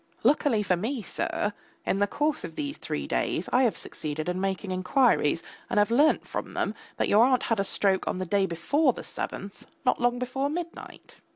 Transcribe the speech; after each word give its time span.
Luckily 0.23 0.63
for 0.63 0.75
me, 0.75 1.03
sir, 1.03 1.53
in 1.85 1.99
the 1.99 2.07
course 2.07 2.43
of 2.43 2.55
these 2.55 2.75
three 2.77 3.05
days 3.05 3.47
I 3.53 3.61
have 3.65 3.77
succeeded 3.77 4.27
in 4.27 4.41
making 4.41 4.71
inquiries 4.71 5.43
and 5.69 5.77
have 5.77 5.91
learnt 5.91 6.25
from 6.27 6.55
them 6.55 6.73
that 6.97 7.07
your 7.07 7.23
aunt 7.23 7.43
had 7.43 7.59
a 7.59 7.63
stroke 7.63 8.07
on 8.07 8.17
the 8.17 8.25
day 8.25 8.47
before 8.47 8.93
the 8.93 9.03
seventh 9.03 9.67
not 9.85 10.01
long 10.01 10.17
before 10.17 10.49
midnight. 10.49 11.17